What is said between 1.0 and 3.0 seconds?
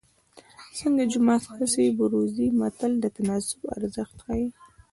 جومات هسې بروزې متل